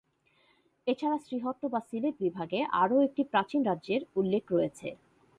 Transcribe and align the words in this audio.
এছাড়া 0.87 1.17
শ্রীহট্ট 1.19 1.61
বা 1.73 1.79
সিলেট 1.89 2.15
বিভাগে 2.19 2.59
আরো 2.81 2.95
একটি 3.07 3.21
প্রাচীন 3.31 3.61
রাজ্যের 3.63 4.01
উল্লেখ 4.15 4.43
রয়েছে। 4.51 4.87